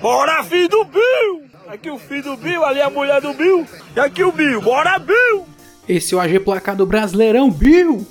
[0.00, 1.44] Bora, filho do Bill!
[1.68, 3.66] Aqui o filho do Bill, ali a mulher do Bill.
[3.94, 4.60] E aqui o Bill.
[4.60, 5.46] Bora, Bill!
[5.88, 8.06] Esse é o AG Placado Brasileirão, Bill!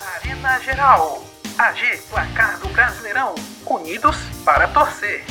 [0.00, 1.24] Arena Geral.
[1.58, 3.34] AG Placar do Brasileirão.
[3.66, 5.24] Unidos para torcer.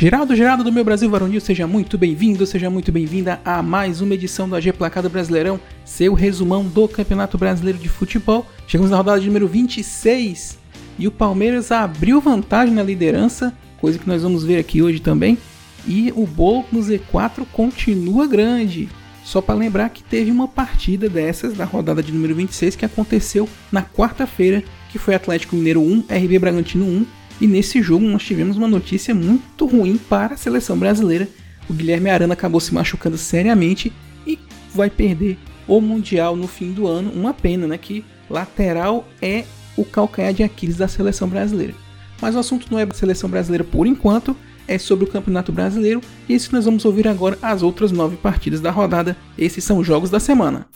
[0.00, 4.14] Geraldo, Geraldo do meu Brasil Varonil, seja muito bem-vindo, seja muito bem-vinda a mais uma
[4.14, 8.44] edição do AG Placado Brasileirão, seu resumão do Campeonato Brasileiro de Futebol.
[8.66, 10.61] Chegamos na rodada de número 26
[10.98, 15.38] e o Palmeiras abriu vantagem na liderança, coisa que nós vamos ver aqui hoje também.
[15.86, 18.88] E o bolo no Z4 continua grande.
[19.24, 23.48] Só para lembrar que teve uma partida dessas da rodada de número 26 que aconteceu
[23.70, 27.06] na quarta-feira, que foi Atlético Mineiro 1, RB Bragantino 1
[27.40, 31.28] e nesse jogo nós tivemos uma notícia muito ruim para a seleção brasileira.
[31.68, 33.92] O Guilherme Arana acabou se machucando seriamente
[34.26, 34.38] e
[34.74, 37.10] vai perder o Mundial no fim do ano.
[37.10, 37.78] Uma pena, né?
[37.78, 39.44] Que lateral é
[39.76, 41.74] o calcanhar de Aquiles da seleção brasileira.
[42.20, 44.36] Mas o assunto não é da seleção brasileira por enquanto,
[44.68, 48.60] é sobre o Campeonato Brasileiro e isso nós vamos ouvir agora as outras nove partidas
[48.60, 49.16] da rodada.
[49.36, 50.66] Esses são os jogos da semana.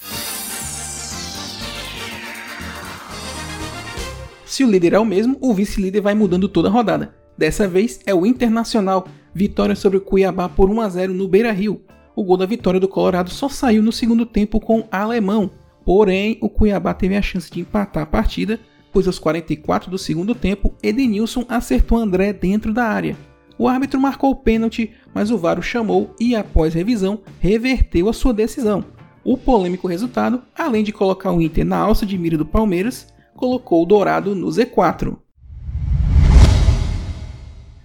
[4.44, 7.14] Se o líder é o mesmo, o vice-líder vai mudando toda a rodada.
[7.36, 11.83] Dessa vez é o Internacional, vitória sobre o Cuiabá por 1 a 0 no Beira-Rio.
[12.14, 15.50] O gol da vitória do Colorado só saiu no segundo tempo com Alemão,
[15.84, 18.58] porém o Cuiabá teve a chance de empatar a partida,
[18.92, 23.17] pois aos 44 do segundo tempo Edenilson acertou André dentro da área.
[23.59, 28.12] O árbitro marcou o pênalti, mas o VAR o chamou e, após revisão, reverteu a
[28.12, 28.84] sua decisão.
[29.24, 33.83] O polêmico resultado, além de colocar o Inter na alça de mira do Palmeiras, colocou
[33.83, 35.17] o Dourado no Z4.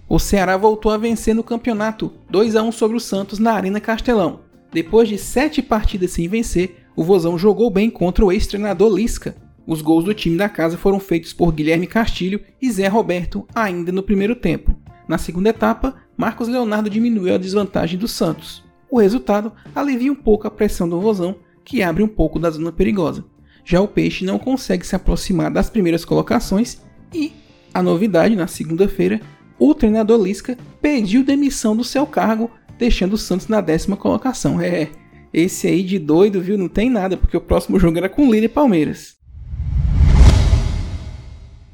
[0.08, 3.80] O Ceará voltou a vencer no campeonato, 2 a 1 sobre o Santos na Arena
[3.80, 4.40] Castelão.
[4.70, 9.34] Depois de sete partidas sem vencer, o Vozão jogou bem contra o ex-treinador Lisca.
[9.66, 13.92] Os gols do time da casa foram feitos por Guilherme Castilho e Zé Roberto ainda
[13.92, 14.76] no primeiro tempo.
[15.08, 18.64] Na segunda etapa, Marcos Leonardo diminuiu a desvantagem do Santos.
[18.90, 22.72] O resultado alivia um pouco a pressão do Vozão, que abre um pouco da zona
[22.72, 23.24] perigosa.
[23.64, 26.82] Já o Peixe não consegue se aproximar das primeiras colocações
[27.14, 27.32] e,
[27.72, 29.20] a novidade, na segunda-feira,
[29.58, 34.60] o treinador Lisca pediu demissão do seu cargo, deixando o Santos na décima colocação.
[34.60, 34.88] É,
[35.32, 36.58] esse aí de doido, viu?
[36.58, 39.21] Não tem nada, porque o próximo jogo era com o líder Palmeiras.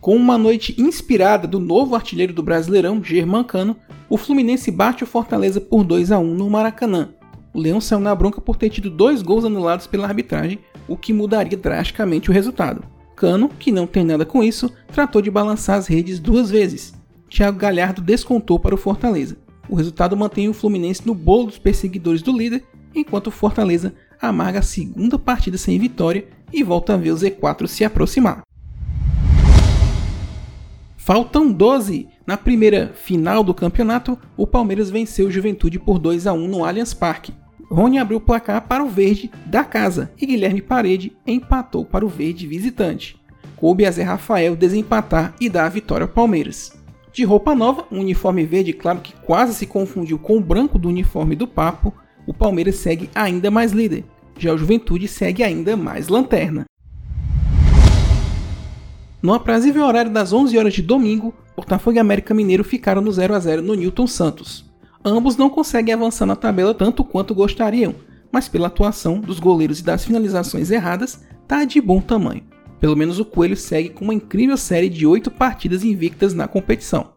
[0.08, 3.76] Com uma noite inspirada do novo artilheiro do Brasileirão, Germancano,
[4.08, 7.10] o Fluminense bate o Fortaleza por 2 a 1 no Maracanã.
[7.52, 11.12] O Leão saiu na bronca por ter tido dois gols anulados pela arbitragem o que
[11.12, 12.82] mudaria drasticamente o resultado.
[13.14, 16.94] Cano, que não tem nada com isso, tratou de balançar as redes duas vezes.
[17.28, 19.36] Thiago Galhardo descontou para o Fortaleza.
[19.68, 22.64] O resultado mantém o Fluminense no bolo dos perseguidores do líder,
[22.94, 27.66] enquanto o Fortaleza amarga a segunda partida sem vitória e volta a ver o Z4
[27.66, 28.47] se aproximar.
[31.08, 32.06] Faltam 12.
[32.26, 36.62] Na primeira final do campeonato, o Palmeiras venceu o Juventude por 2 a 1 no
[36.66, 37.32] Allianz Parque.
[37.70, 42.10] Rony abriu o placar para o verde da casa e Guilherme Parede empatou para o
[42.10, 43.18] verde visitante.
[43.56, 46.78] Coube a Zé Rafael desempatar e dar a vitória ao Palmeiras.
[47.10, 50.90] De roupa nova, um uniforme verde claro que quase se confundiu com o branco do
[50.90, 51.90] uniforme do Papo,
[52.26, 54.04] o Palmeiras segue ainda mais líder.
[54.36, 56.66] Já o Juventude segue ainda mais lanterna.
[59.28, 63.34] No aprazível horário das 11 horas de domingo, Botafogo e América Mineiro ficaram no 0
[63.34, 64.64] a 0 no Newton Santos.
[65.04, 67.94] Ambos não conseguem avançar na tabela tanto quanto gostariam,
[68.32, 72.42] mas pela atuação dos goleiros e das finalizações erradas, tá de bom tamanho.
[72.80, 77.10] Pelo menos o Coelho segue com uma incrível série de 8 partidas invictas na competição.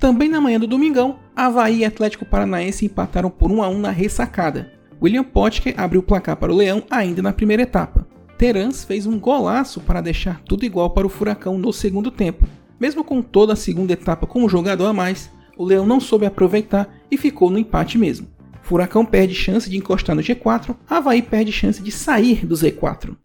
[0.00, 3.90] Também na manhã do domingão, Havaí e Atlético Paranaense empataram por 1 a 1 na
[3.92, 4.72] ressacada.
[5.00, 8.13] William Potker abriu o placar para o Leão ainda na primeira etapa.
[8.44, 12.46] Terans fez um golaço para deixar tudo igual para o Furacão no segundo tempo,
[12.78, 16.94] mesmo com toda a segunda etapa como jogador a mais, o Leão não soube aproveitar
[17.10, 18.28] e ficou no empate mesmo.
[18.60, 23.16] Furacão perde chance de encostar no G4, Havaí perde chance de sair do Z4.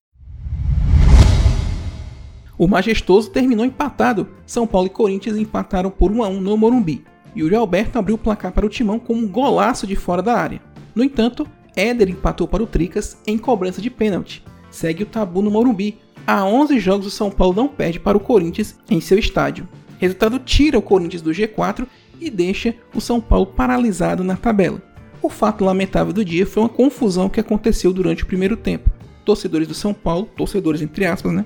[2.58, 4.26] O Majestoso terminou empatado.
[4.46, 7.04] São Paulo e Corinthians empataram por 1 a 1 no Morumbi.
[7.36, 10.62] Yuri Alberto abriu o placar para o Timão com um golaço de fora da área.
[10.96, 11.46] No entanto,
[11.76, 14.46] Éder empatou para o Tricas em cobrança de pênalti.
[14.72, 15.98] Segue o tabu no Morumbi.
[16.26, 19.68] Há 11 jogos o São Paulo não perde para o Corinthians em seu estádio.
[19.98, 21.88] Resultado tira o Corinthians do G4
[22.20, 24.82] e deixa o São Paulo paralisado na tabela.
[25.22, 28.90] O fato lamentável do dia foi uma confusão que aconteceu durante o primeiro tempo.
[29.26, 31.46] Torcedores do São Paulo, torcedores entre aspas, né,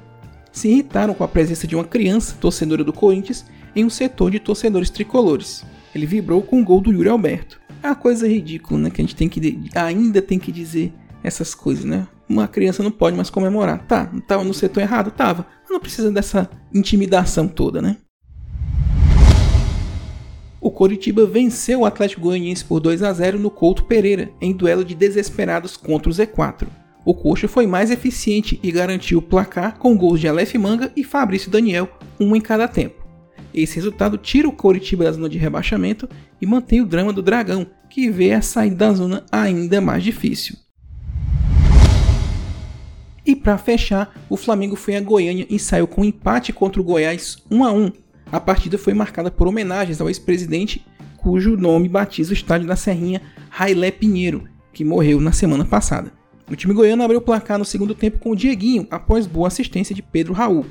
[0.52, 4.40] se irritaram com a presença de uma criança torcedora do Corinthians em um setor de
[4.40, 5.66] torcedores tricolores.
[5.94, 7.60] Ele vibrou com o gol do Yuri Alberto.
[7.82, 8.90] É uma coisa ridícula, né?
[8.92, 10.94] Que a gente tem que ainda tem que dizer
[11.24, 12.08] essas coisas, né?
[12.28, 13.86] Uma criança não pode mais comemorar.
[13.86, 15.46] Tá, tava no setor errado, tava.
[15.70, 17.98] Não precisa dessa intimidação toda, né?
[20.62, 24.86] O Coritiba venceu o Atlético Goianiense por 2 a 0 no Couto Pereira, em duelo
[24.86, 26.68] de desesperados contra o Z4.
[27.06, 31.04] O Coxa foi mais eficiente e garantiu o placar com gols de Aleph Manga e
[31.04, 33.04] Fabrício Daniel, um em cada tempo.
[33.54, 36.08] Esse resultado tira o Coritiba da zona de rebaixamento
[36.42, 40.56] e mantém o drama do Dragão, que vê a saída da zona ainda mais difícil.
[43.26, 46.84] E para fechar, o Flamengo foi a Goiânia e saiu com um empate contra o
[46.84, 47.92] Goiás 1 a 1.
[48.32, 50.86] A partida foi marcada por homenagens ao ex-presidente,
[51.18, 54.44] cujo nome batiza o estádio da Serrinha, Railé Pinheiro,
[54.74, 56.12] que morreu na semana passada.
[56.52, 59.96] O time goiano abriu o placar no segundo tempo com o Dieguinho, após boa assistência
[59.96, 60.66] de Pedro Raul.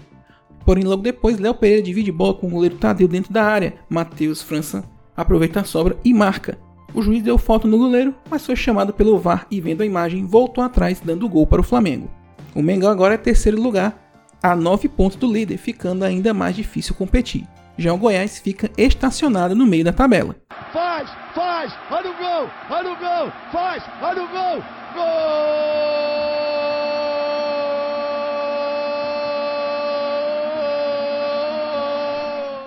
[0.64, 3.74] Porém, logo depois, Léo Pereira divide bola com o goleiro Tadeu dentro da área.
[3.88, 4.84] Matheus França
[5.16, 6.58] aproveita a sobra e marca.
[6.94, 10.26] O juiz deu falta no goleiro, mas foi chamado pelo VAR e, vendo a imagem,
[10.26, 12.10] voltou atrás, dando gol para o Flamengo.
[12.54, 13.98] O Mengão agora é terceiro lugar,
[14.42, 17.46] a 9 pontos do líder, ficando ainda mais difícil competir.
[17.78, 20.36] Já o Goiás fica estacionado no meio da tabela.
[20.70, 24.62] Faz, faz, olha o gol, olha o gol, faz, olha o gol,
[24.94, 26.12] gol!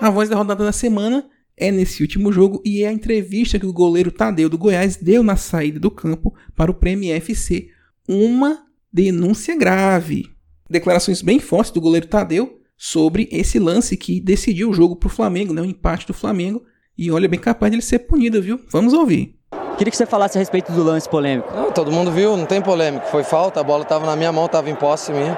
[0.01, 3.65] A voz da rodada da semana é nesse último jogo e é a entrevista que
[3.67, 7.69] o goleiro Tadeu do Goiás deu na saída do campo para o Prêmio FC.
[8.07, 8.65] Uma
[8.95, 10.23] denúncia grave.
[10.69, 15.09] Declarações bem fortes do goleiro Tadeu sobre esse lance que decidiu o jogo para o
[15.09, 15.61] Flamengo, né?
[15.61, 16.63] o empate do Flamengo.
[16.97, 18.57] E olha, bem capaz de ele ser punido, viu?
[18.71, 19.35] Vamos ouvir.
[19.77, 21.53] Queria que você falasse a respeito do lance polêmico.
[21.53, 23.05] Não, todo mundo viu, não tem polêmica.
[23.07, 25.37] Foi falta, a bola estava na minha mão, estava em posse minha.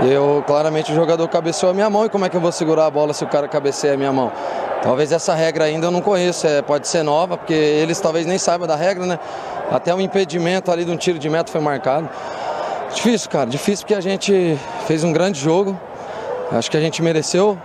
[0.00, 2.06] Eu, claramente, o jogador cabeceou a minha mão.
[2.06, 4.12] E como é que eu vou segurar a bola se o cara cabeceia a minha
[4.12, 4.32] mão?
[4.82, 8.38] Talvez essa regra ainda eu não conheço, é, pode ser nova, porque eles talvez nem
[8.38, 9.18] saibam da regra, né?
[9.70, 12.08] Até um impedimento ali de um tiro de meta foi marcado.
[12.94, 15.78] Difícil, cara, difícil porque a gente fez um grande jogo.
[16.52, 17.56] Acho que a gente mereceu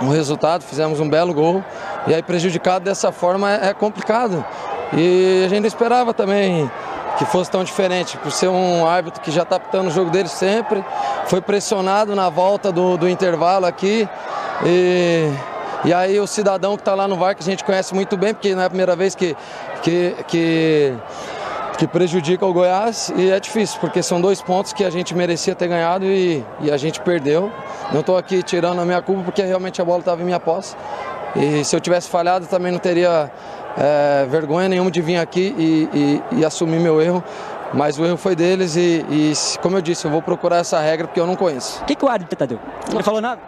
[0.00, 1.64] um resultado, fizemos um belo gol.
[2.06, 4.44] E aí prejudicado dessa forma é, é complicado.
[4.92, 6.70] E a gente esperava também
[7.18, 10.28] que fosse tão diferente, por ser um árbitro que já está apitando o jogo dele
[10.28, 10.84] sempre.
[11.26, 14.08] Foi pressionado na volta do, do intervalo aqui.
[14.64, 15.30] E,
[15.84, 18.34] e aí o cidadão que está lá no VAR, que a gente conhece muito bem,
[18.34, 19.36] porque não é a primeira vez que,
[19.82, 20.94] que, que
[21.78, 25.54] que prejudica o Goiás e é difícil, porque são dois pontos que a gente merecia
[25.54, 27.50] ter ganhado e, e a gente perdeu.
[27.92, 30.76] Não estou aqui tirando a minha culpa porque realmente a bola estava em minha posse.
[31.34, 33.30] E se eu tivesse falhado também não teria
[33.76, 35.88] é, vergonha nenhuma de vir aqui e,
[36.32, 37.22] e, e, assumir meu erro.
[37.72, 39.32] Mas o erro foi deles e, e,
[39.62, 41.80] como eu disse, eu vou procurar essa regra porque eu não conheço.
[41.82, 42.58] O que, que o árbitro Tadeu?
[42.92, 43.40] Ele falou nada?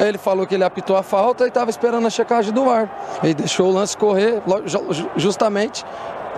[0.00, 2.88] Ele falou que ele apitou a falta e estava esperando a checagem do VAR.
[3.22, 4.40] Ele deixou o lance correr
[5.16, 5.84] justamente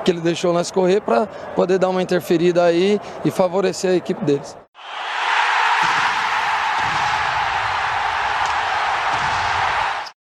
[0.05, 4.23] que ele deixou nós correr para poder dar uma interferida aí e favorecer a equipe
[4.25, 4.57] deles.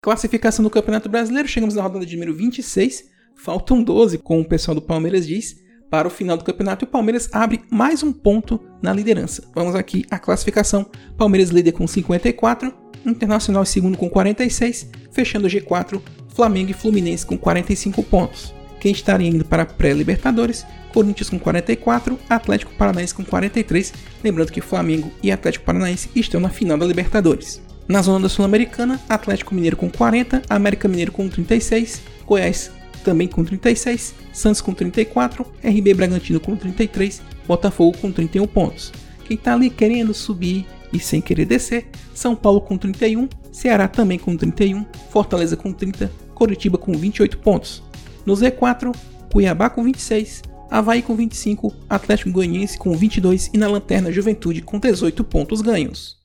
[0.02, 3.06] Classificação do Campeonato Brasileiro, chegamos na rodada de número 26,
[3.36, 5.56] faltam 12, como o pessoal do Palmeiras diz,
[5.90, 9.44] para o final do campeonato e o Palmeiras abre mais um ponto na liderança.
[9.56, 10.86] Vamos aqui à classificação:
[11.18, 12.72] Palmeiras líder com 54,
[13.06, 16.02] Internacional segundo com 46, fechando o G4,
[16.36, 22.18] Flamengo e Fluminense com 45 pontos quem estaria indo para a pré-Libertadores, Corinthians com 44,
[22.30, 23.94] Atlético Paranaense com 43,
[24.24, 27.62] lembrando que Flamengo e Atlético Paranaense estão na final da Libertadores.
[27.88, 32.72] Na zona da Sul-Americana, Atlético Mineiro com 40, América Mineiro com 36, Goiás
[33.04, 38.92] também com 36, Santos com 34, RB Bragantino com 33, Botafogo com 31 pontos.
[39.26, 44.20] Quem está ali querendo subir e sem querer descer, São Paulo com 31, Ceará também
[44.20, 47.84] com 31, Fortaleza com 30, Coritiba com 28 pontos.
[48.26, 48.96] No Z4,
[49.32, 54.80] Cuiabá com 26, Havaí com 25, Atlético Goianiense com 22 e na lanterna Juventude com
[54.80, 56.20] 18 pontos ganhos.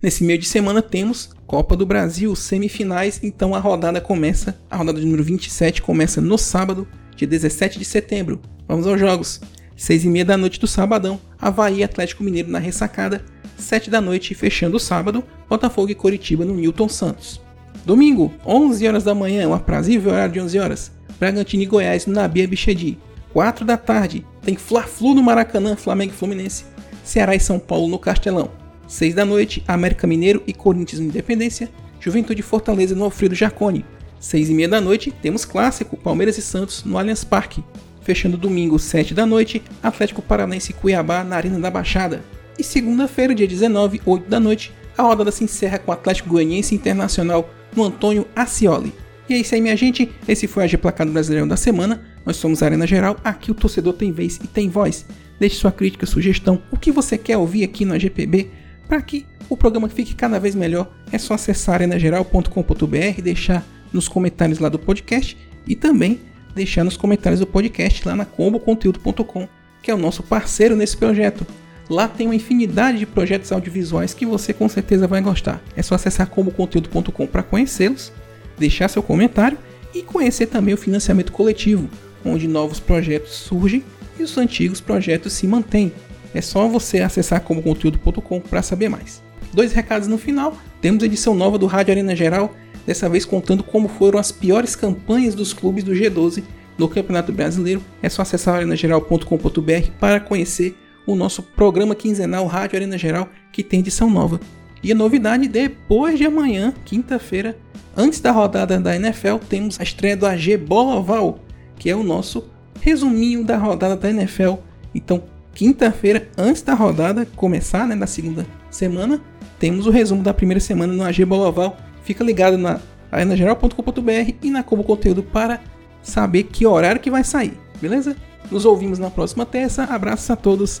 [0.00, 5.00] Nesse meio de semana temos Copa do Brasil, semifinais, então a rodada começa, a rodada
[5.00, 8.40] número 27 começa no sábado, dia 17 de setembro.
[8.68, 9.40] Vamos aos jogos.
[9.76, 13.24] 6 e meia da noite do sabadão, Havaí Atlético Mineiro na ressacada,
[13.58, 17.40] 7 da noite, fechando o sábado, Botafogo e Coritiba no Newton Santos.
[17.84, 22.14] Domingo, 11 horas da manhã, um aprazível horário de 11 horas, Bragantino e Goiás no
[22.14, 22.98] Nabia Bichedi.
[23.32, 26.64] 4 da tarde, tem Fla-Flu no Maracanã, Flamengo e Fluminense.
[27.04, 28.50] Ceará e São Paulo no Castelão.
[28.86, 31.68] 6 da noite, América Mineiro e Corinthians no Independência.
[32.00, 33.84] Juventude Fortaleza no Alfredo Jaconi.
[34.20, 37.62] 6 e meia da noite, temos clássico Palmeiras e Santos no Allianz Parque.
[38.02, 42.22] Fechando domingo, 7 da noite, Atlético Paranaense e Cuiabá na Arena da Baixada.
[42.58, 46.74] E segunda-feira, dia 19, 8 da noite, a rodada se encerra com o Atlético Goianiense
[46.74, 48.92] Internacional no Antônio Ascioli.
[49.28, 50.10] E é isso aí, minha gente.
[50.26, 52.02] Esse foi a G Placado Brasileirão da semana.
[52.26, 53.16] Nós somos a Arena Geral.
[53.22, 55.06] Aqui o torcedor tem vez e tem voz.
[55.38, 58.50] Deixe sua crítica, sugestão, o que você quer ouvir aqui no AGPB
[58.88, 60.90] para que o programa fique cada vez melhor.
[61.12, 65.36] É só acessar arenageral.com.br, deixar nos comentários lá do podcast
[65.66, 66.20] e também
[66.54, 69.46] deixar nos comentários do podcast lá na comboconteúdo.com,
[69.80, 71.46] que é o nosso parceiro nesse projeto.
[71.88, 75.62] Lá tem uma infinidade de projetos audiovisuais que você com certeza vai gostar.
[75.74, 78.12] É só acessar comboconteúdo.com para conhecê-los,
[78.58, 79.56] deixar seu comentário
[79.94, 81.88] e conhecer também o financiamento coletivo,
[82.24, 83.82] onde novos projetos surgem
[84.18, 85.92] e os antigos projetos se mantêm.
[86.34, 89.22] É só você acessar comoconteúdo.com para saber mais.
[89.54, 90.58] Dois recados no final.
[90.82, 92.54] Temos edição nova do Rádio Arena Geral,
[92.86, 96.44] dessa vez contando como foram as piores campanhas dos clubes do G12
[96.76, 97.82] no Campeonato Brasileiro.
[98.02, 100.76] É só acessar arenageral.com.br para conhecer
[101.08, 104.38] o nosso programa quinzenal Rádio Arena Geral, que tem edição nova.
[104.82, 107.56] E a novidade, depois de amanhã, quinta-feira,
[107.96, 111.40] antes da rodada da NFL, temos a estreia do AG Bola Oval,
[111.78, 112.44] que é o nosso
[112.78, 114.56] resuminho da rodada da NFL.
[114.94, 115.22] Então,
[115.54, 119.18] quinta-feira, antes da rodada começar, né, na segunda semana,
[119.58, 121.74] temos o resumo da primeira semana no AG Boloval.
[122.04, 125.58] Fica ligado na arenageral.com.br e na Como Conteúdo para
[126.02, 128.14] saber que horário que vai sair, beleza?
[128.50, 129.84] Nos ouvimos na próxima terça.
[129.84, 130.80] Abraços a todos.